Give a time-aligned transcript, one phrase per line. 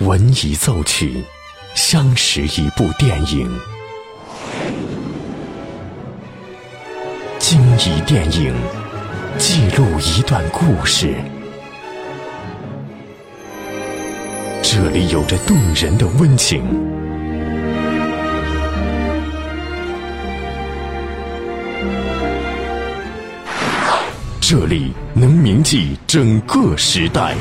[0.00, 1.22] 文以奏曲，
[1.74, 3.46] 相识一部电影。
[7.38, 8.54] 经以电影
[9.36, 11.14] 记录一段故事。
[14.62, 16.62] 这里有着动人的温情，
[24.40, 27.34] 这里能铭记整个时代。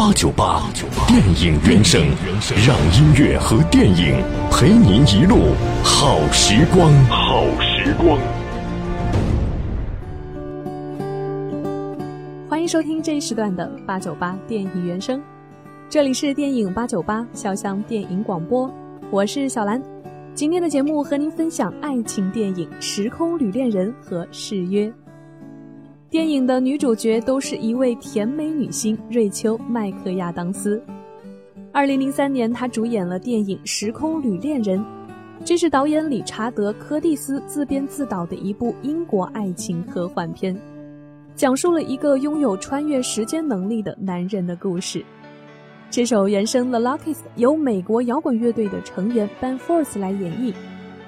[0.00, 0.62] 八九八
[1.06, 2.00] 电影原声，
[2.66, 5.52] 让音乐和电影陪您一路
[5.84, 6.90] 好时光。
[7.04, 8.18] 好时光。
[12.48, 15.20] 欢迎收听这一时段的八九八电影原声，
[15.90, 18.72] 这里是电影八九八潇湘电影广播，
[19.10, 19.82] 我是小兰。
[20.34, 24.86] 今天的节目和您分享爱情电影《时空旅恋人》和《誓约》。
[26.10, 30.82] 电影的女主角都是一位甜美女星瑞秋·麦克亚当斯。
[31.70, 34.80] 二零零三年，她主演了电影《时空旅恋人》，
[35.44, 40.60] 这是导演理查德·柯蒂斯自编自导的一部英国爱情科幻片，
[41.36, 45.04] 讲述了一个拥有穿越时间能力的男人的故事。
[45.90, 50.52] 这首原声《The Luckiest》由美国摇滚乐队的成员 Ben Folds 来演绎。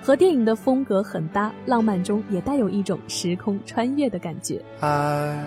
[0.02, 4.60] 和电影的风格很搭，浪漫中也带有一种时空穿越的感觉。
[4.80, 5.38] I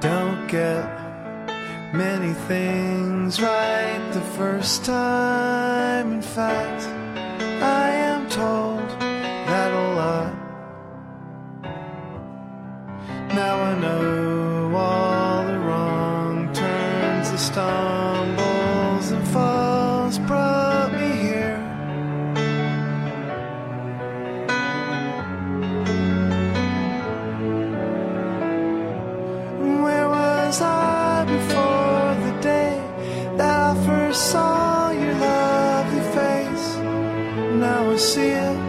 [0.00, 0.84] don't get
[1.92, 6.14] many things right the first time.
[6.14, 6.88] In fact,
[7.60, 8.69] I am told
[34.12, 36.76] saw your lovely face?
[37.60, 38.59] Now I see it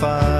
[0.00, 0.39] fire.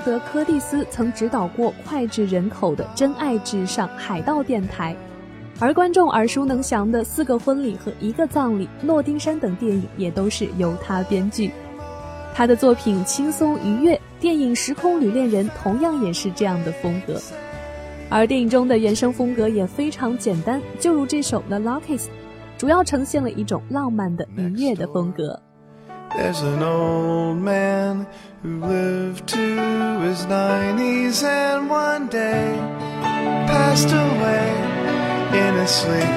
[0.00, 4.94] 德·柯蒂斯曾指导过脍炙人口的《真爱至上》《海盗电台》，
[5.58, 11.50] 而观众耳熟能详的《四个婚礼和一个葬礼》《诺丁山》等电影也都是由他编剧。
[12.34, 17.20] 他的作品轻松愉悦，电影《时空旅恋人》同样也是这样的风格。
[18.08, 21.98] 而电影中的原声风格也非常简单，就如这首《The Lockes》，
[22.56, 25.40] 主要呈现了一种浪漫的愉悦的风格。
[26.16, 28.06] There's an old man
[28.42, 32.54] who lived to his 90s and one day
[33.46, 34.50] passed away
[35.38, 36.16] in his sleep.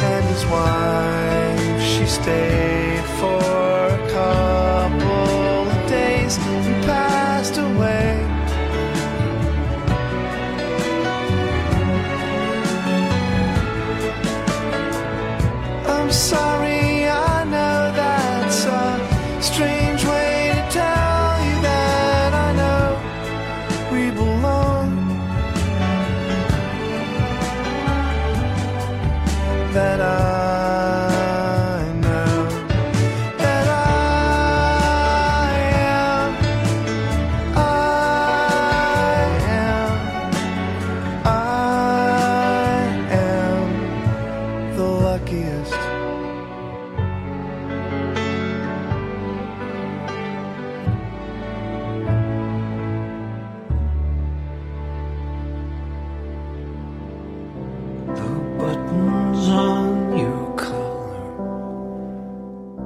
[0.00, 2.73] And his wife, she stayed
[29.74, 30.23] That I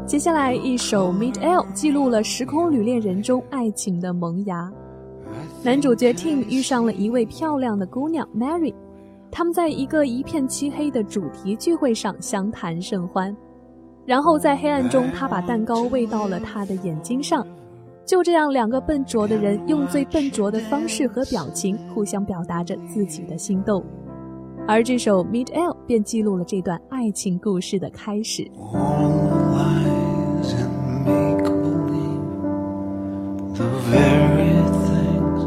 [0.09, 4.73] 接下来一首《Meet L》记录了《时空旅恋人》中爱情的萌芽。
[5.63, 8.75] 男主角 Tim 遇上了一位漂亮的姑娘 Mary，
[9.31, 13.37] 他们在一个一片漆黑的主题聚会上相谈甚欢。
[14.07, 17.47] 然后在黑暗中，他把蛋糕喂到了她的眼睛上。
[18.07, 23.85] 就这样，两个笨拙的人用最笨拙的方式和表情互相表达着自己的心动。
[24.67, 28.51] 而这首《Meet L》便记录了这段爱情故事的开始。
[31.09, 32.29] make believe
[33.59, 34.55] the very
[34.89, 35.41] things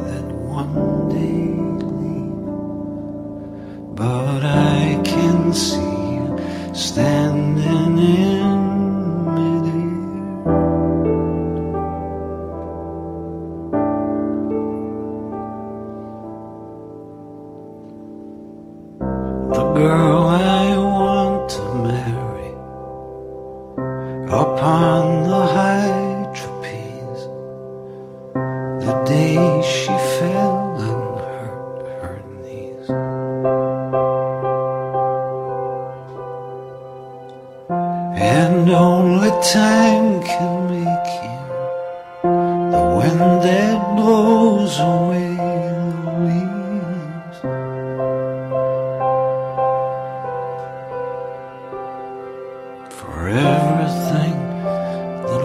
[0.00, 0.26] that
[0.60, 0.74] one
[1.14, 1.46] day
[1.94, 2.46] leave.
[3.96, 5.84] But I can see.
[24.28, 27.22] upon the high trapeze
[28.84, 30.53] the day she fell.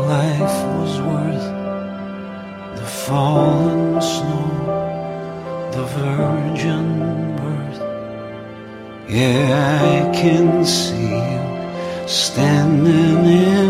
[0.10, 1.48] life was worth
[2.80, 4.50] the fallen snow,
[5.72, 6.86] the virgin
[7.38, 7.80] birth.
[9.08, 13.70] Yeah, I can see you standing in.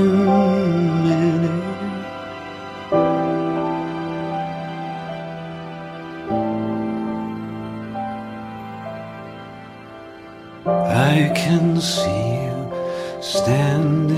[11.11, 14.08] I can see you standing.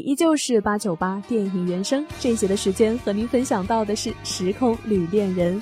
[0.00, 5.60] 依旧是八九八电影原声，这节的时间和您分享到的是《时空旅恋人》，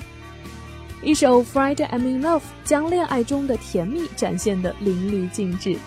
[1.03, 5.77] 一首《Friday I'm in Love》将恋爱中的甜蜜展现的淋漓尽致。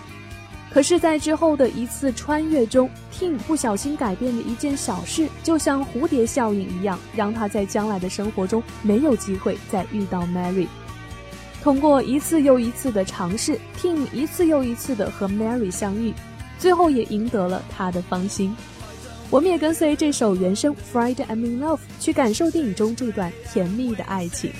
[0.70, 10.66] 可是，在之后的一次穿越中，Tim 不小心改变的一件小事，就像蝴蝶效应一样，让他在将来的生活中没有机会再遇到 Mary。
[11.62, 16.14] 通过一次又一次的尝试，Tim 一次又一次的和 Mary 相遇。
[16.62, 18.56] 最后也赢得了他的芳心。
[19.30, 24.52] 我们也跟随这首原声《Friday I'm in Love》去感受电影中这段甜蜜的爱情。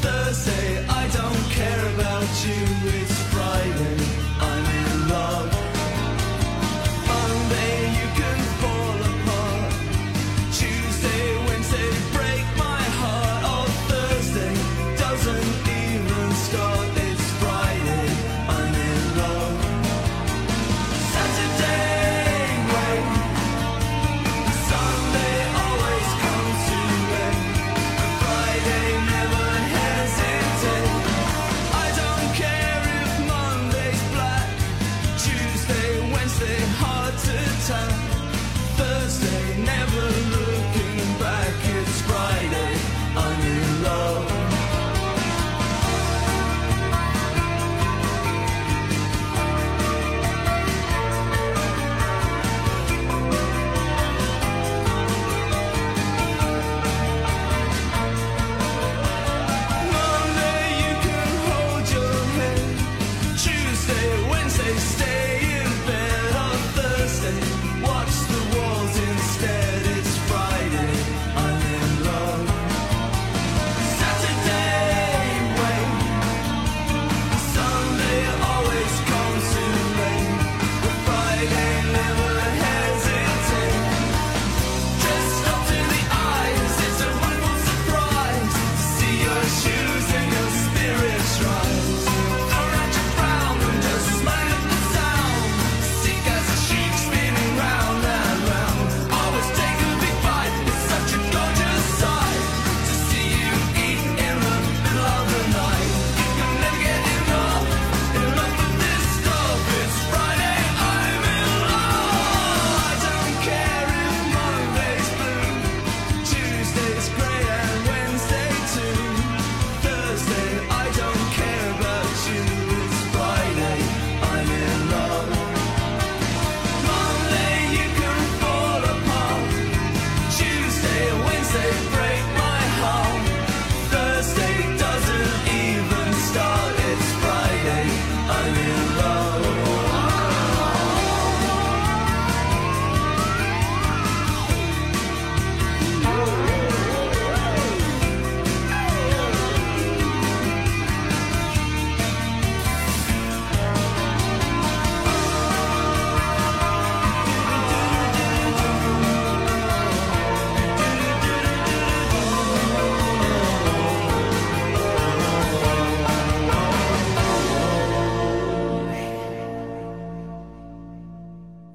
[0.00, 2.54] I don't care about you,
[2.92, 3.97] it's Friday.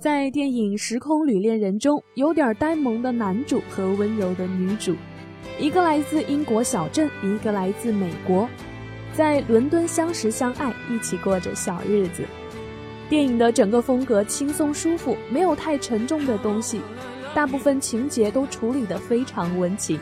[0.04, 4.98] 在电影《时空旅恋人》中，有点呆萌的男主和温柔的女主，
[5.58, 8.50] 一个来自英国小镇，一个来自美国，
[9.14, 12.26] 在伦敦相识相爱，一起过着小日子。
[13.08, 16.82] 电影的整个风格轻松舒服，没有太沉重的东西，
[17.34, 19.98] 大部分情节都处理得非常温情。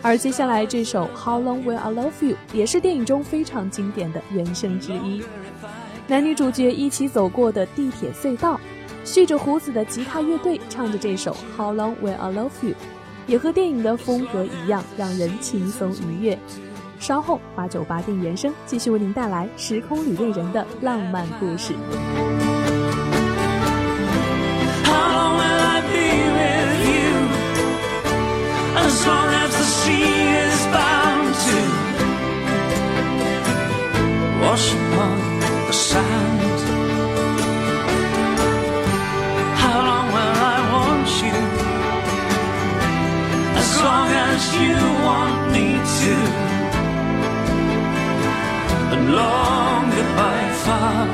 [0.00, 5.24] 而接下来这首《How Long Will I Love You》也是电影中非常经典的原声之一。
[6.06, 8.60] 男女主角一起走过的地铁隧道，
[9.10, 12.70] 蓄着胡子的吉他乐队唱着这首《How Long Will I Love You》，
[13.26, 16.38] 也和电影的风格一样，让人轻松愉悦。
[17.00, 21.72] 稍后八九八电原声继续为您带来《时空旅恋人》的浪漫故事。
[49.10, 51.06] Long goodbye far.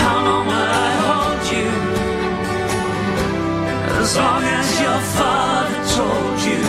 [0.00, 1.70] How long will I hold you?
[4.00, 6.62] As long as your father told you.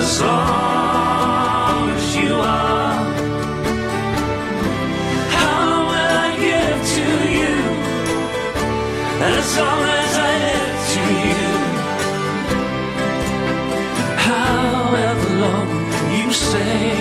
[0.00, 2.96] As long as you are.
[5.36, 6.20] How long will
[9.92, 9.95] I
[16.52, 16.96] say.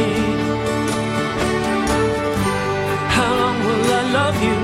[3.15, 4.59] How long will I love you?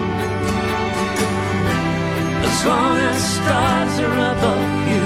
[2.47, 5.05] As long as stars are above you.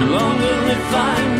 [0.00, 1.31] No longer if I